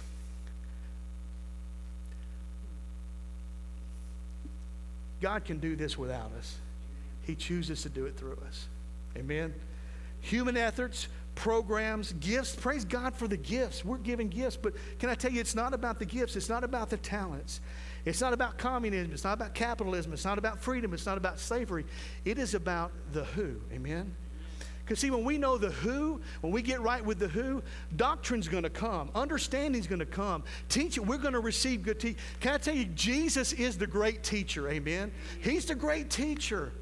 [5.21, 6.57] God can do this without us.
[7.23, 8.67] He chooses to do it through us.
[9.15, 9.53] Amen.
[10.21, 12.55] Human efforts, programs, gifts.
[12.55, 13.85] Praise God for the gifts.
[13.85, 16.63] We're giving gifts, but can I tell you, it's not about the gifts, it's not
[16.63, 17.61] about the talents.
[18.03, 21.39] It's not about communism, it's not about capitalism, it's not about freedom, it's not about
[21.39, 21.85] slavery.
[22.25, 23.61] It is about the who.
[23.71, 24.15] Amen.
[24.83, 27.61] Because, see, when we know the who, when we get right with the who,
[27.95, 32.19] doctrine's going to come, understanding's going to come, teaching, we're going to receive good teaching.
[32.39, 35.11] Can I tell you, Jesus is the great teacher, amen?
[35.41, 36.73] He's the great teacher.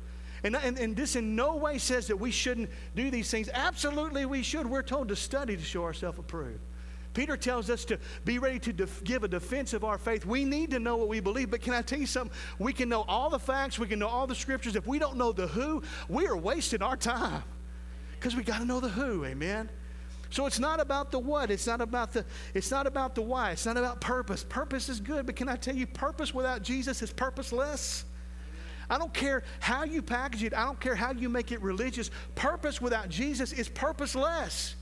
[0.43, 3.49] And, and, and this in no way says that we shouldn't do these things.
[3.53, 4.69] Absolutely, we should.
[4.69, 6.61] We're told to study to show ourselves approved.
[7.13, 10.25] Peter tells us to be ready to def- give a defense of our faith.
[10.25, 12.35] We need to know what we believe, but can I tell you something?
[12.59, 14.75] We can know all the facts, we can know all the scriptures.
[14.75, 17.43] If we don't know the who, we are wasting our time
[18.19, 19.69] because we got to know the who amen
[20.29, 23.51] so it's not about the what it's not about the it's not about the why
[23.51, 27.01] it's not about purpose purpose is good but can i tell you purpose without jesus
[27.01, 28.05] is purposeless
[28.89, 30.53] I don't care how you package it.
[30.53, 32.09] I don't care how you make it religious.
[32.35, 34.75] Purpose without Jesus is purposeless.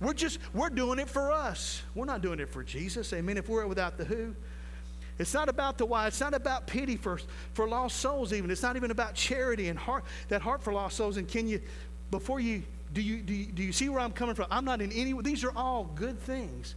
[0.00, 1.82] We're just, we're doing it for us.
[1.94, 3.12] We're not doing it for Jesus.
[3.12, 3.36] Amen.
[3.36, 4.34] If we're without the who,
[5.18, 6.06] it's not about the why.
[6.06, 7.20] It's not about pity for,
[7.54, 8.50] for lost souls, even.
[8.50, 11.16] It's not even about charity and heart, that heart for lost souls.
[11.16, 11.60] And can you,
[12.10, 14.46] before you do you, do you, do you see where I'm coming from?
[14.50, 16.76] I'm not in any, these are all good things.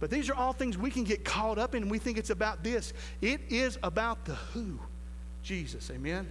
[0.00, 2.30] But these are all things we can get caught up in and we think it's
[2.30, 2.92] about this.
[3.20, 4.78] It is about the who,
[5.48, 5.90] Jesus.
[5.90, 6.28] Amen?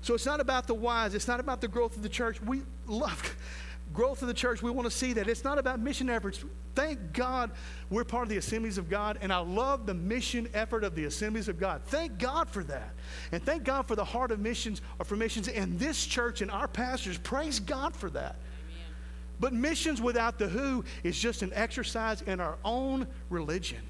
[0.00, 1.14] So it's not about the whys.
[1.14, 2.40] It's not about the growth of the church.
[2.40, 3.36] We love
[3.92, 4.62] growth of the church.
[4.62, 5.28] We want to see that.
[5.28, 6.42] It's not about mission efforts.
[6.74, 7.50] Thank God
[7.90, 11.04] we're part of the assemblies of God, and I love the mission effort of the
[11.04, 11.82] assemblies of God.
[11.88, 12.94] Thank God for that.
[13.32, 16.50] And thank God for the heart of missions or for missions in this church and
[16.50, 17.18] our pastors.
[17.18, 18.36] Praise God for that.
[18.36, 18.94] Amen.
[19.40, 23.82] But missions without the who is just an exercise in our own religion.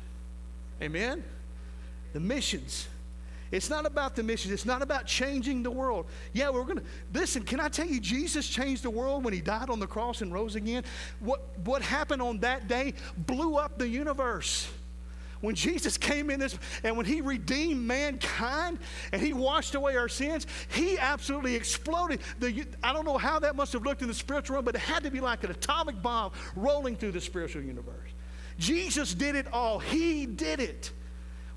[0.83, 1.23] Amen?
[2.13, 2.89] The missions
[3.51, 4.53] it's not about the mission.
[4.53, 6.07] It's not about changing the world.
[6.33, 7.43] Yeah, we're going to listen.
[7.43, 10.33] Can I tell you, Jesus changed the world when he died on the cross and
[10.33, 10.85] rose again?
[11.21, 14.69] What, what happened on that day blew up the universe.
[15.43, 18.79] When Jesus came in this and when he redeemed mankind
[19.13, 22.21] and he washed away our sins, he absolutely exploded.
[22.41, 24.81] The, I don't know how that must have looked in the spiritual realm, but it
[24.81, 28.11] had to be like an atomic bomb rolling through the spiritual universe.
[28.59, 30.91] Jesus did it all, he did it.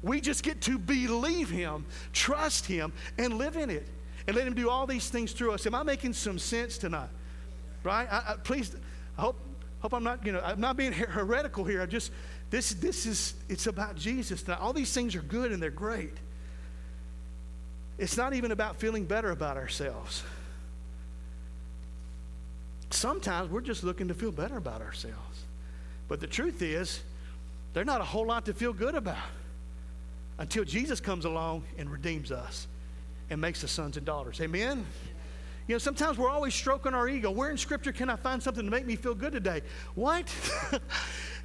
[0.01, 3.88] We just get to believe Him, trust Him, and live in it.
[4.27, 5.65] And let Him do all these things through us.
[5.65, 7.09] Am I making some sense tonight?
[7.83, 8.07] Right?
[8.12, 8.75] I, I, please,
[9.17, 9.39] I hope,
[9.81, 11.81] hope I'm not, you know, I'm not being heretical here.
[11.81, 12.12] I just,
[12.49, 14.59] this, this is, it's about Jesus tonight.
[14.59, 16.13] All these things are good and they're great.
[17.97, 20.23] It's not even about feeling better about ourselves.
[22.91, 25.45] Sometimes we're just looking to feel better about ourselves.
[26.07, 27.01] But the truth is,
[27.73, 29.17] there's not a whole lot to feel good about
[30.39, 32.67] until Jesus comes along and redeems us
[33.30, 34.41] and makes us sons and daughters.
[34.41, 34.86] Amen?
[35.67, 37.30] You know, sometimes we're always stroking our ego.
[37.30, 39.62] Where in Scripture can I find something to make me feel good today?
[39.93, 40.34] What?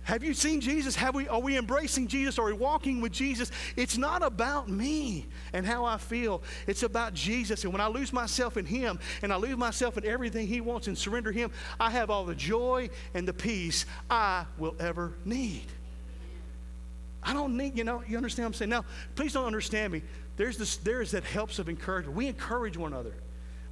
[0.05, 0.95] Have you seen Jesus?
[0.97, 2.39] Have we, are we embracing Jesus?
[2.39, 3.51] Are we walking with Jesus?
[3.77, 6.43] It's not about me and how I feel.
[6.67, 7.65] It's about Jesus.
[7.65, 10.89] And when I lose myself in Him and I lose myself in everything He wants
[10.89, 15.67] and surrender Him, I have all the joy and the peace I will ever need.
[17.25, 18.71] I don't need, you know, you understand what I'm saying?
[18.71, 18.85] Now,
[19.15, 20.03] please don't understand me.
[20.37, 22.17] There's this, there is that helps of encouragement.
[22.17, 23.15] We encourage one another.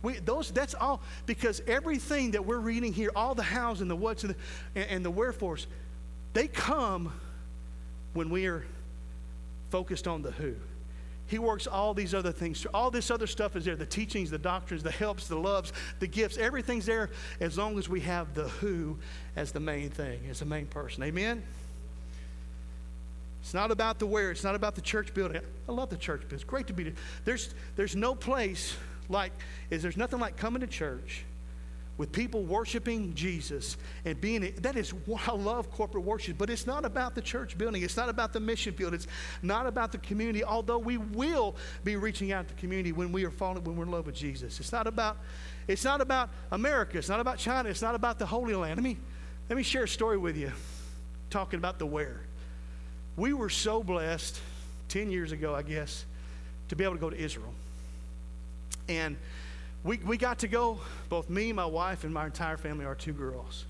[0.02, 3.96] We, those, that's all, because everything that we're reading here, all the hows and the
[3.96, 4.34] whats and
[4.74, 5.66] the, and, the wherefores,
[6.32, 7.12] they come
[8.12, 8.64] when we are
[9.70, 10.54] focused on the who.
[11.26, 12.66] He works all these other things.
[12.74, 16.06] All this other stuff is there the teachings, the doctrines, the helps, the loves, the
[16.06, 16.36] gifts.
[16.36, 17.10] Everything's there
[17.40, 18.98] as long as we have the who
[19.36, 21.02] as the main thing, as the main person.
[21.04, 21.42] Amen?
[23.42, 24.31] It's not about the where.
[24.31, 25.42] It's not about the church building.
[25.68, 26.37] I love the church building.
[26.37, 26.92] It's great to be there.
[27.24, 28.76] There's, there's no place
[29.09, 29.33] like,
[29.68, 31.24] is there's nothing like coming to church
[31.98, 34.94] with people worshiping Jesus and being that is
[35.26, 37.83] I love corporate worship, but it's not about the church building.
[37.83, 38.94] It's not about the mission field.
[38.94, 39.09] It's
[39.42, 43.24] not about the community, although we will be reaching out to the community when we
[43.24, 44.59] are falling, when we're in love with Jesus.
[44.61, 45.18] It's not about
[45.68, 46.98] it's not about America.
[46.98, 47.68] It's not about China.
[47.68, 48.76] It's not about the Holy Land.
[48.76, 48.98] Let me
[49.48, 50.52] let me share a story with you
[51.28, 52.22] talking about the where.
[53.16, 54.40] We were so blessed
[54.88, 56.05] 10 years ago, I guess,
[56.68, 57.53] to be able to go to Israel.
[58.88, 59.16] And
[59.85, 63.12] we, we got to go, both me, my wife, and my entire family, our two
[63.12, 63.64] girls.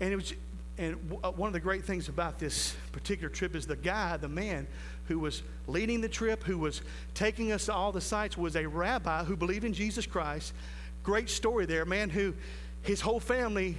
[0.00, 0.34] And it was,
[0.76, 4.28] and uh, one of the great things about this particular trip is the guy, the
[4.28, 4.66] man
[5.06, 6.82] who was leading the trip, who was
[7.14, 10.52] taking us to all the sites, was a rabbi who believed in Jesus Christ.
[11.02, 12.34] Great story there, man who
[12.82, 13.78] his whole family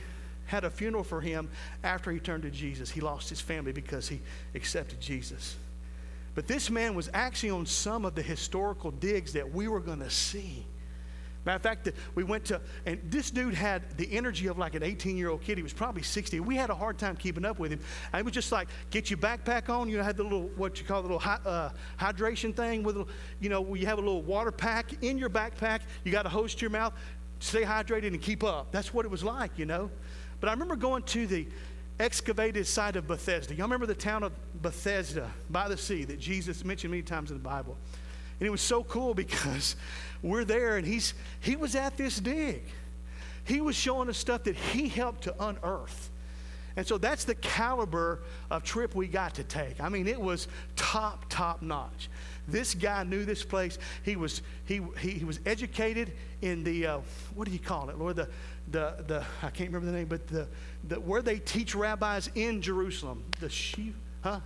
[0.49, 1.47] had a funeral for him
[1.83, 2.89] after he turned to Jesus.
[2.89, 4.19] He lost his family because he
[4.55, 5.55] accepted Jesus.
[6.33, 9.99] But this man was actually on some of the historical digs that we were going
[9.99, 10.65] to see.
[11.45, 14.81] Matter of fact, we went to, and this dude had the energy of like an
[14.81, 15.57] 18 year old kid.
[15.57, 16.39] He was probably 60.
[16.39, 17.79] We had a hard time keeping up with him.
[18.11, 19.87] And it was just like, get your backpack on.
[19.87, 23.07] You had the little, what you call the little uh, hydration thing with,
[23.39, 25.81] you know, you have a little water pack in your backpack.
[26.03, 26.93] You got a hose to your mouth.
[27.39, 28.71] Stay hydrated and keep up.
[28.71, 29.89] That's what it was like, you know.
[30.39, 31.47] But I remember going to the
[31.99, 33.53] excavated site of Bethesda.
[33.53, 37.37] Y'all remember the town of Bethesda by the sea that Jesus mentioned many times in
[37.37, 37.77] the Bible?
[38.39, 39.75] And it was so cool because
[40.21, 42.63] we're there and he's he was at this dig.
[43.45, 46.11] He was showing us stuff that he helped to unearth.
[46.75, 49.81] And so that's the caliber of trip we got to take.
[49.81, 52.09] I mean, it was top, top notch.
[52.47, 53.77] This guy knew this place.
[54.03, 56.99] He was, he, he, he was educated in the, uh,
[57.35, 58.15] what do you call it, Lord?
[58.15, 58.29] The,
[58.71, 60.47] the, the, I can't remember the name, but the,
[60.87, 63.23] the, where they teach rabbis in Jerusalem.
[63.39, 64.39] The Shiv, huh?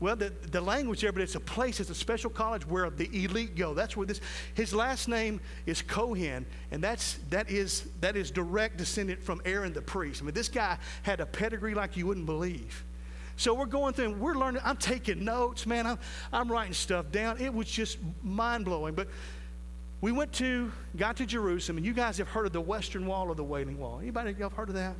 [0.00, 3.10] Well, the, the language there, but it's a place, it's a special college where the
[3.12, 3.74] elite go.
[3.74, 4.20] That's where this,
[4.54, 9.72] his last name is Cohen, and that's, that, is, that is direct descendant from Aaron
[9.72, 10.22] the priest.
[10.22, 12.84] I mean, this guy had a pedigree like you wouldn't believe.
[13.38, 14.62] So we're going through we're learning.
[14.64, 15.86] I'm taking notes, man.
[15.86, 15.98] I'm,
[16.32, 17.40] I'm writing stuff down.
[17.40, 18.94] It was just mind blowing.
[18.94, 19.08] But
[20.00, 23.28] we went to, got to Jerusalem, and you guys have heard of the Western Wall
[23.28, 23.98] or the Wailing Wall.
[24.00, 24.94] Anybody y'all heard of that?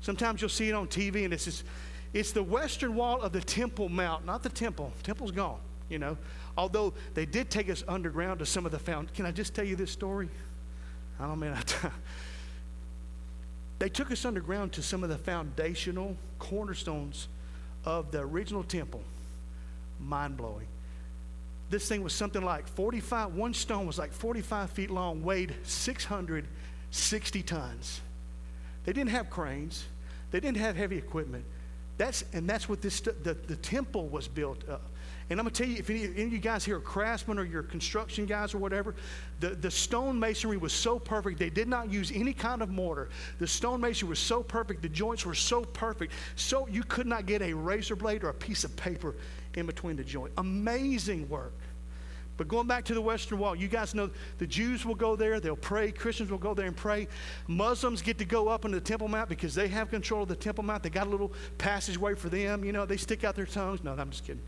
[0.00, 1.64] Sometimes you'll see it on TV, and it's just,
[2.12, 4.92] it's the western wall of the Temple Mount, not the temple.
[5.02, 6.16] Temple's gone, you know.
[6.56, 9.12] Although they did take us underground to some of the found.
[9.14, 10.28] Can I just tell you this story?
[11.20, 11.90] I don't mean I.
[13.78, 17.28] they took us underground to some of the foundational cornerstones
[17.84, 19.02] of the original temple.
[20.00, 20.66] Mind blowing.
[21.68, 27.42] This thing was something like 45, one stone was like 45 feet long, weighed 660
[27.42, 28.00] tons.
[28.84, 29.84] They didn't have cranes,
[30.30, 31.44] they didn't have heavy equipment.
[31.98, 34.90] That's, and that's what this, the, the temple was built up.
[35.28, 37.38] And I'm going to tell you, if any, any, of you guys here are craftsmen
[37.38, 38.94] or you're construction guys or whatever,
[39.40, 41.38] the, the stone masonry was so perfect.
[41.38, 43.08] They did not use any kind of mortar.
[43.38, 44.82] The stone masonry was so perfect.
[44.82, 46.12] The joints were so perfect.
[46.36, 49.16] So you could not get a razor blade or a piece of paper
[49.56, 50.32] in between the joint.
[50.38, 51.54] Amazing work.
[52.36, 55.40] But going back to the Western Wall, you guys know the Jews will go there,
[55.40, 55.90] they'll pray.
[55.90, 57.08] Christians will go there and pray.
[57.48, 60.36] Muslims get to go up into the Temple Mount because they have control of the
[60.36, 60.82] Temple Mount.
[60.82, 62.62] They got a little passageway for them.
[62.62, 63.82] You know, they stick out their tongues.
[63.82, 64.42] No, I'm just kidding.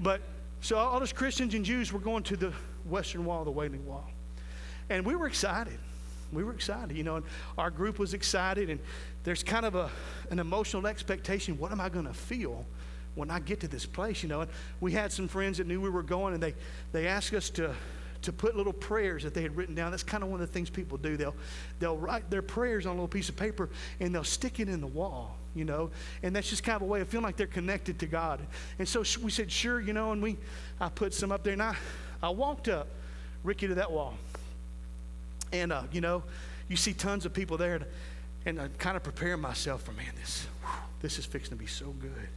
[0.00, 0.20] But
[0.60, 2.52] so all those Christians and Jews were going to the
[2.84, 4.10] Western Wall, the Wailing Wall.
[4.90, 5.78] And we were excited.
[6.32, 7.24] We were excited, you know, and
[7.56, 8.68] our group was excited.
[8.68, 8.80] And
[9.22, 9.90] there's kind of a,
[10.30, 12.66] an emotional expectation what am I going to feel?
[13.18, 14.42] When I get to this place, you know.
[14.42, 14.50] And
[14.80, 16.54] we had some friends that knew we were going, and they,
[16.92, 17.74] they asked us to,
[18.22, 19.90] to put little prayers that they had written down.
[19.90, 21.16] That's kind of one of the things people do.
[21.16, 21.34] They'll,
[21.78, 23.68] they'll write their prayers on a little piece of paper
[24.00, 25.90] and they'll stick it in the wall, you know.
[26.22, 28.40] And that's just kind of a way of feeling like they're connected to God.
[28.78, 30.36] And so we said, sure, you know, and we,
[30.80, 31.52] I put some up there.
[31.52, 31.76] And I,
[32.22, 32.88] I walked up,
[33.44, 34.14] Ricky, to that wall.
[35.52, 36.22] And, uh, you know,
[36.68, 37.80] you see tons of people there.
[38.46, 41.66] And I'm kind of preparing myself for, man, this, whew, this is fixing to be
[41.66, 42.28] so good.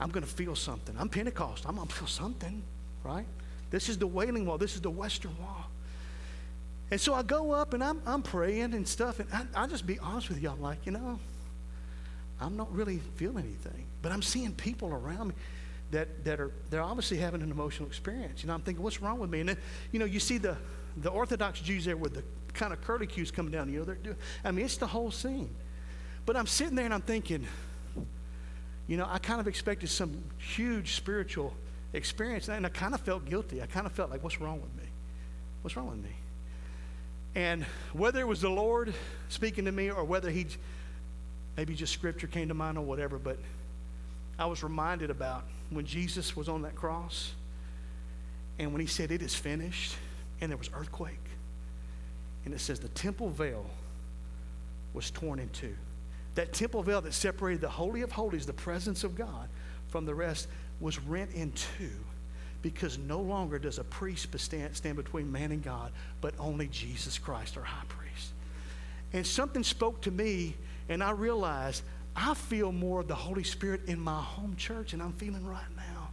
[0.00, 0.94] I'm going to feel something.
[0.98, 1.64] I'm Pentecost.
[1.66, 2.62] I'm going to feel something,
[3.04, 3.26] right?
[3.70, 4.58] This is the Wailing Wall.
[4.58, 5.66] This is the Western Wall.
[6.90, 9.18] And so I go up and I'm, I'm praying and stuff.
[9.18, 10.50] And I, will just be honest with you.
[10.50, 11.18] I'm like, you know,
[12.40, 13.86] I'm not really feeling anything.
[14.02, 15.34] But I'm seeing people around me
[15.92, 18.42] that, that are they're obviously having an emotional experience.
[18.42, 19.40] You know, I'm thinking, what's wrong with me?
[19.40, 19.56] And then,
[19.92, 20.56] you know, you see the
[20.96, 23.72] the Orthodox Jews there with the kind of curlicues coming down.
[23.72, 25.54] You know, they're doing, I mean, it's the whole scene.
[26.26, 27.46] But I'm sitting there and I'm thinking,
[28.86, 31.54] you know, I kind of expected some huge spiritual
[31.92, 33.62] experience, and I kind of felt guilty.
[33.62, 34.88] I kind of felt like, what's wrong with me?
[35.62, 36.16] What's wrong with me?
[37.34, 38.92] And whether it was the Lord
[39.28, 40.46] speaking to me or whether he
[41.56, 43.38] maybe just scripture came to mind or whatever, but
[44.38, 47.32] I was reminded about when Jesus was on that cross
[48.58, 49.96] and when he said, It is finished,
[50.40, 51.14] and there was earthquake.
[52.44, 53.64] And it says the temple veil
[54.92, 55.76] was torn in two.
[56.34, 59.48] That temple veil that separated the Holy of Holies, the presence of God,
[59.88, 60.48] from the rest
[60.80, 61.90] was rent in two
[62.62, 67.56] because no longer does a priest stand, between man and God, but only Jesus Christ,
[67.56, 68.32] our high priest.
[69.12, 70.54] And something spoke to me,
[70.88, 71.82] and I realized
[72.14, 75.64] I feel more of the Holy Spirit in my home church, and I'm feeling right
[75.76, 76.10] now.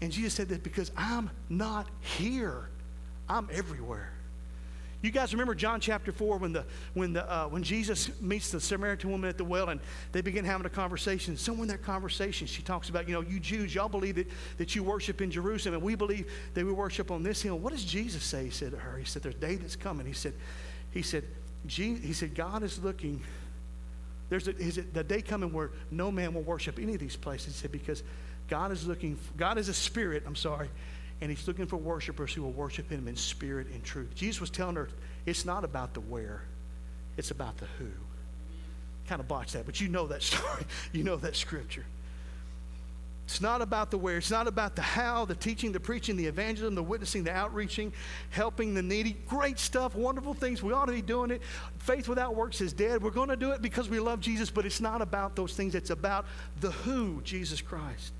[0.00, 2.68] And Jesus said that because I'm not here,
[3.28, 4.12] I'm everywhere.
[5.04, 6.64] You guys remember John chapter 4 when, the,
[6.94, 9.78] when, the, uh, when Jesus meets the Samaritan woman at the well and
[10.12, 11.36] they begin having a conversation.
[11.36, 14.74] Somewhere in that conversation, she talks about, you know, you Jews, y'all believe that, that
[14.74, 17.58] you worship in Jerusalem and we believe that we worship on this hill.
[17.58, 18.44] What does Jesus say?
[18.44, 20.06] He said to her, He said, There's a day that's coming.
[20.06, 20.32] He said,
[20.90, 21.24] He said,
[21.68, 23.22] he said God is looking.
[24.30, 27.54] There's a, the day coming where no man will worship any of these places.
[27.56, 28.02] He said, because
[28.48, 30.68] God is looking, God is a spirit, I'm sorry,
[31.20, 34.14] and he's looking for worshipers who will worship him in spirit and truth.
[34.14, 34.88] Jesus was telling her
[35.26, 36.42] it's not about the where,
[37.16, 37.88] it's about the who.
[39.06, 40.64] Kind of botched that, but you know that story.
[40.92, 41.84] You know that scripture.
[43.26, 44.18] It's not about the where.
[44.18, 47.92] It's not about the how, the teaching, the preaching, the evangelism, the witnessing, the outreaching,
[48.28, 49.16] helping the needy.
[49.26, 50.62] Great stuff, wonderful things.
[50.62, 51.40] We ought to be doing it.
[51.78, 53.02] Faith without works is dead.
[53.02, 55.74] We're going to do it because we love Jesus, but it's not about those things.
[55.74, 56.26] It's about
[56.60, 58.12] the who, Jesus Christ.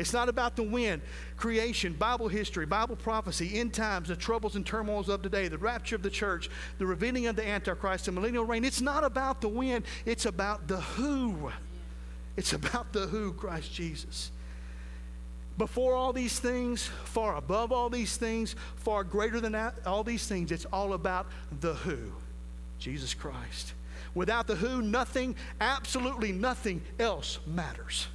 [0.00, 1.02] It's not about the when,
[1.36, 5.94] creation, Bible history, Bible prophecy, end times, the troubles and turmoils of today, the rapture
[5.94, 8.64] of the church, the revealing of the Antichrist, the millennial reign.
[8.64, 11.52] It's not about the when, it's about the who.
[12.38, 14.30] It's about the who, Christ Jesus.
[15.58, 20.26] Before all these things, far above all these things, far greater than that, all these
[20.26, 21.26] things, it's all about
[21.60, 21.98] the who,
[22.78, 23.74] Jesus Christ.
[24.14, 28.06] Without the who, nothing, absolutely nothing else matters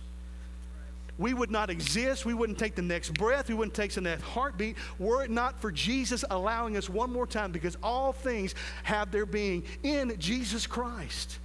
[1.17, 2.25] we would not exist.
[2.25, 3.47] We wouldn't take the next breath.
[3.47, 7.27] We wouldn't take the next heartbeat were it not for Jesus allowing us one more
[7.27, 11.39] time because all things have their being in Jesus Christ.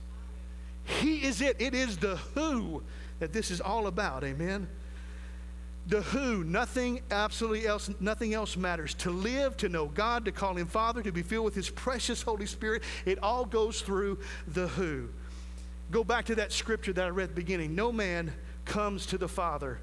[0.85, 1.61] He is it.
[1.61, 2.83] It is the who
[3.21, 4.25] that this is all about.
[4.25, 4.67] Amen.
[5.87, 8.95] The who, nothing absolutely else, nothing else matters.
[8.95, 12.23] To live, to know God, to call Him Father, to be filled with His precious
[12.23, 15.09] Holy Spirit, it all goes through the who.
[15.91, 17.75] Go back to that scripture that I read at the beginning.
[17.75, 18.33] No man
[18.65, 19.79] comes to the Father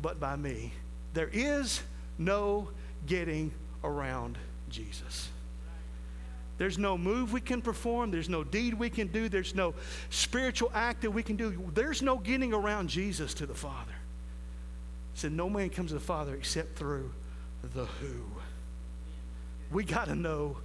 [0.00, 0.72] but by me.
[1.14, 1.82] There is
[2.18, 2.68] no
[3.06, 3.52] getting
[3.84, 5.28] around Jesus.
[6.58, 8.10] There's no move we can perform.
[8.10, 9.28] There's no deed we can do.
[9.28, 9.74] There's no
[10.10, 11.70] spiritual act that we can do.
[11.74, 13.94] There's no getting around Jesus to the Father.
[15.12, 17.12] He said, No man comes to the Father except through
[17.74, 18.22] the who.
[19.70, 20.58] We got to know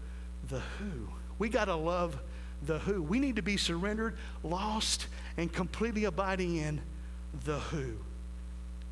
[0.48, 1.10] the who.
[1.40, 2.20] We got to love
[2.62, 3.02] the who.
[3.02, 6.82] We need to be surrendered, lost, and completely abiding in
[7.46, 7.94] the who.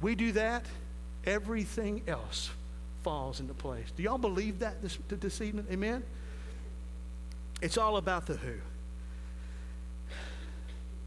[0.02, 0.66] We do that,
[1.26, 2.52] everything else
[3.04, 3.88] falls into place.
[3.96, 5.66] Do y'all believe that this, this evening?
[5.72, 6.04] Amen?
[7.62, 8.56] It's all about the who.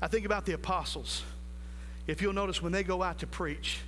[0.00, 1.24] I think about the apostles.
[2.06, 3.80] If you'll notice, when they go out to preach,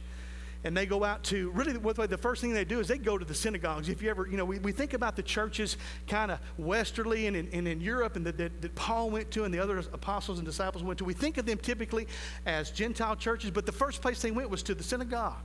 [0.65, 3.25] and they go out to really the first thing they do is they go to
[3.25, 3.89] the synagogues.
[3.89, 7.37] If you ever you know we, we think about the churches kind of westerly and
[7.37, 10.39] in, and in europe and that, that, that paul went to and the other apostles
[10.39, 11.05] and disciples went to.
[11.05, 12.07] We think of them typically
[12.47, 15.43] as gentile churches but the first place they went was to the synagogue.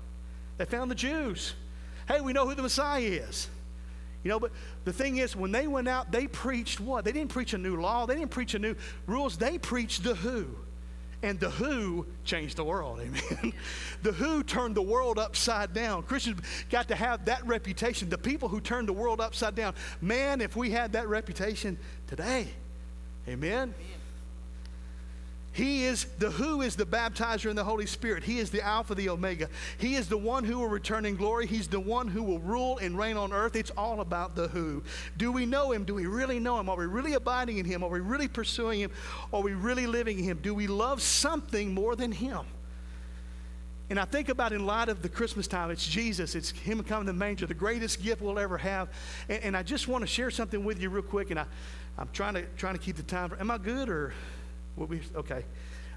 [0.57, 1.53] They found the jews.
[2.07, 3.49] Hey we know who the messiah is.
[4.23, 4.51] You know, but
[4.85, 7.05] the thing is, when they went out, they preached what?
[7.05, 8.73] They didn't preach a new law, they didn't preach a new
[9.05, 10.47] rules, they preached the who.
[11.23, 13.53] And the who changed the world, amen.
[14.03, 16.03] the who turned the world upside down.
[16.03, 18.09] Christians got to have that reputation.
[18.09, 19.73] The people who turned the world upside down.
[20.01, 22.47] Man, if we had that reputation today,
[23.27, 23.73] amen.
[23.75, 23.94] amen.
[25.55, 28.25] He is the who is the baptizer in the Holy Spirit.
[28.25, 29.47] He is the Alpha, the Omega.
[29.77, 31.47] He is the one who will return in glory.
[31.47, 33.55] He's the one who will rule and reign on earth.
[33.55, 34.83] It's all about the who.
[35.15, 35.85] Do we know him?
[35.85, 36.67] Do we really know him?
[36.67, 37.85] Are we really abiding in him?
[37.85, 38.91] Are we really pursuing him?
[39.31, 40.39] Are we really living in him?
[40.41, 42.41] Do we love something more than him?
[43.89, 47.05] And I think about in light of the Christmas time, it's Jesus, it's Him coming
[47.05, 48.89] to the manger, the greatest gift we'll ever have.
[49.29, 51.29] And, and I just want to share something with you real quick.
[51.29, 51.45] And I,
[51.97, 53.31] I'm trying to trying to keep the time.
[53.39, 54.13] Am I good or?
[54.75, 55.45] Will we, okay.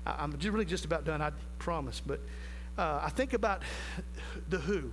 [0.07, 2.01] I, am really just about done, I promise.
[2.05, 2.20] But
[2.76, 3.62] uh, I think about
[4.49, 4.93] the who.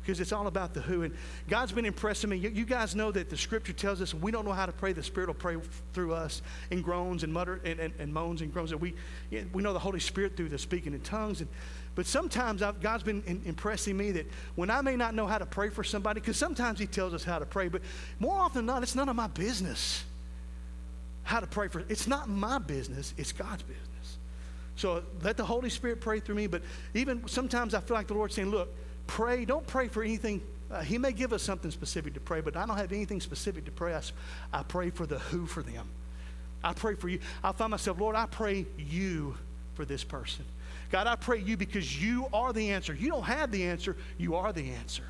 [0.00, 1.02] because it's all about the who.
[1.02, 1.14] And
[1.48, 2.38] God's been impressing me.
[2.38, 4.94] You, you, guys know that the scripture tells us we don't know how to pray.
[4.94, 5.56] The Spirit will pray
[5.92, 8.70] through us in groans and mutter and, and, and moans and groans.
[8.70, 8.94] That we,
[9.52, 11.42] we know the Holy Spirit through the speaking in tongues.
[11.42, 11.50] And,
[11.94, 15.36] but sometimes I've, God's been in, impressing me that when I may not know how
[15.36, 17.82] to pray for somebody, because sometimes He tells us how to pray, but
[18.18, 20.04] more often than not, it's none of my business
[21.28, 21.84] how to pray for.
[21.90, 24.18] It's not my business, it's God's business.
[24.76, 26.46] So let the Holy Spirit pray through me.
[26.46, 26.62] But
[26.94, 28.74] even sometimes I feel like the Lord's saying, look,
[29.06, 29.44] pray.
[29.44, 30.40] Don't pray for anything.
[30.70, 33.66] Uh, he may give us something specific to pray, but I don't have anything specific
[33.66, 33.94] to pray.
[33.94, 34.00] I,
[34.52, 35.88] I pray for the who for them.
[36.64, 37.18] I pray for you.
[37.44, 39.36] I find myself, Lord, I pray you
[39.74, 40.46] for this person.
[40.90, 42.94] God, I pray you because you are the answer.
[42.94, 45.04] You don't have the answer, you are the answer.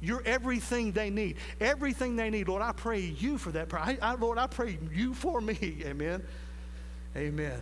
[0.00, 1.36] You're everything they need.
[1.60, 2.48] Everything they need.
[2.48, 3.72] Lord, I pray you for that.
[3.74, 5.58] I, I, Lord, I pray you for me.
[5.84, 6.22] Amen.
[7.16, 7.60] Amen.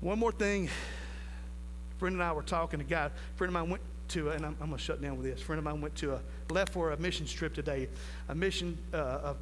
[0.00, 0.66] One more thing.
[0.66, 2.80] A friend and I were talking.
[2.80, 5.00] A guy, a friend of mine went to, a, and I'm, I'm going to shut
[5.00, 5.40] down with this.
[5.40, 6.20] A friend of mine went to a,
[6.50, 7.88] left for a mission trip today,
[8.28, 9.34] a mission, uh,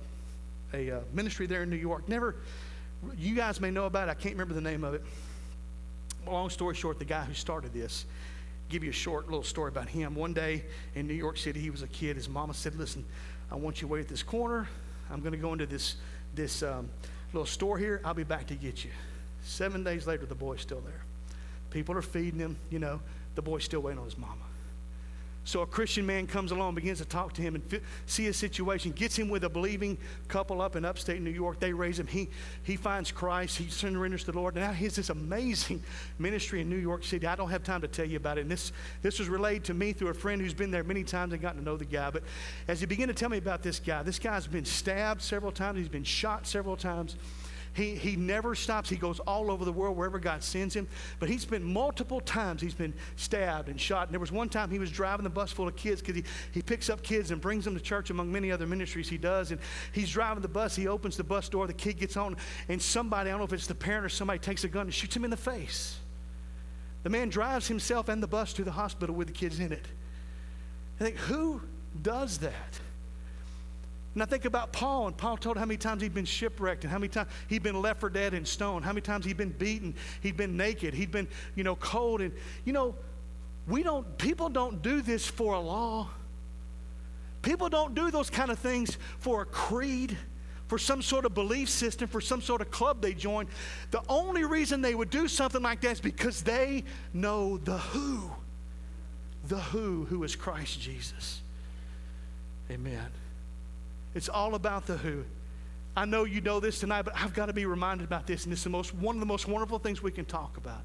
[0.73, 2.09] a, a, a ministry there in New York.
[2.09, 2.37] Never,
[3.19, 4.13] you guys may know about it.
[4.13, 5.03] I can't remember the name of it.
[6.27, 8.07] Long story short, the guy who started this,
[8.69, 10.15] give you a short little story about him.
[10.15, 12.17] One day in New York City, he was a kid.
[12.17, 13.05] His mama said, Listen,
[13.51, 14.69] I want you to wait at this corner.
[15.11, 15.97] I'm going to go into this,
[16.35, 16.89] this um,
[17.33, 18.01] little store here.
[18.05, 18.91] I'll be back to get you.
[19.43, 21.05] Seven days later, the boy's still there.
[21.71, 23.01] People are feeding him, you know,
[23.35, 24.35] the boy's still waiting on his mama.
[25.45, 28.93] So a Christian man comes along, begins to talk to him and see his situation,
[28.93, 31.61] gets him with a believing couple up in upstate New York.
[31.61, 32.07] They raise him.
[32.07, 32.31] He,
[32.63, 33.59] he finds Christ.
[33.59, 34.55] He surrenders to the Lord.
[34.55, 35.83] Now he has this amazing
[36.19, 37.27] ministry in New York City.
[37.27, 38.43] I don't have time to tell you about it.
[38.43, 38.73] And this,
[39.03, 41.59] this was relayed to me through a friend who's been there many times and gotten
[41.59, 42.09] to know the guy.
[42.09, 42.23] But
[42.67, 45.79] as he began to tell me about this guy, this guy's been stabbed several times.
[45.79, 47.17] He's been shot several times.
[47.75, 48.89] He, he never stops.
[48.89, 50.87] He goes all over the world wherever God sends him.
[51.19, 54.07] But he's been multiple times, he's been stabbed and shot.
[54.07, 56.25] And there was one time he was driving the bus full of kids because he,
[56.53, 59.51] he picks up kids and brings them to church among many other ministries he does.
[59.51, 59.61] And
[59.93, 60.77] he's driving the bus.
[60.77, 61.67] He opens the bus door.
[61.67, 62.37] The kid gets on,
[62.69, 64.95] and somebody, I don't know if it's the parent or somebody, takes a gun and
[64.95, 65.99] shoots him in the face.
[67.03, 69.87] The man drives himself and the bus to the hospital with the kids in it.
[71.01, 71.61] I think, who
[72.01, 72.81] does that?
[74.15, 76.91] And I think about Paul, and Paul told how many times he'd been shipwrecked and
[76.93, 79.51] how many times he'd been left for dead and stoned, how many times he'd been
[79.51, 82.21] beaten, he'd been naked, he'd been, you know, cold.
[82.21, 82.33] And,
[82.65, 82.95] you know,
[83.67, 86.11] we don't, people don't do this for a law.
[87.43, 90.17] People don't do those kind of things for a creed,
[90.69, 93.49] for some sort of belief system, for some sort of club they join.
[93.91, 98.31] The only reason they would do something like that is because they know the who.
[99.49, 101.43] The who, who is Christ Jesus.
[102.71, 103.09] Amen.
[104.15, 105.25] It's all about the who.
[105.97, 108.45] I know you know this tonight, but I've got to be reminded about this.
[108.45, 110.81] And it's the most, one of the most wonderful things we can talk about.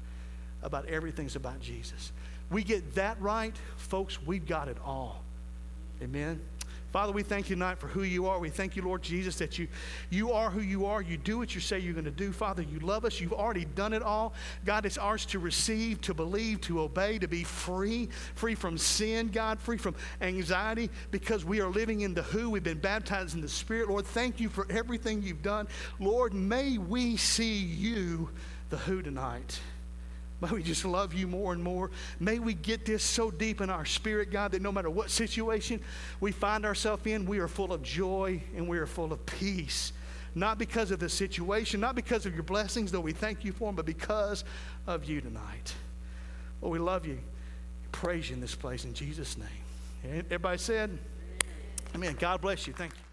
[0.62, 2.12] About everything's about Jesus.
[2.50, 5.22] We get that right, folks, we've got it all.
[6.02, 6.40] Amen.
[6.90, 8.40] Father, we thank you tonight for who you are.
[8.40, 9.68] We thank you, Lord Jesus, that you,
[10.10, 11.00] you are who you are.
[11.00, 12.32] You do what you say you're going to do.
[12.32, 13.20] Father, you love us.
[13.20, 14.34] You've already done it all.
[14.64, 19.28] God, it's ours to receive, to believe, to obey, to be free, free from sin,
[19.28, 22.50] God, free from anxiety, because we are living in the who.
[22.50, 23.88] We've been baptized in the Spirit.
[23.88, 25.68] Lord, thank you for everything you've done.
[26.00, 28.30] Lord, may we see you,
[28.68, 29.60] the who, tonight.
[30.40, 31.90] May we just love you more and more.
[32.18, 35.80] May we get this so deep in our spirit, God, that no matter what situation
[36.20, 39.92] we find ourselves in, we are full of joy and we are full of peace.
[40.34, 43.66] Not because of the situation, not because of your blessings, though we thank you for
[43.66, 44.44] them, but because
[44.86, 45.74] of you tonight.
[46.60, 47.18] Well, we love you.
[47.92, 50.24] Praise you in this place in Jesus' name.
[50.26, 50.98] Everybody said,
[51.94, 52.16] Amen.
[52.18, 52.72] God bless you.
[52.72, 53.09] Thank you.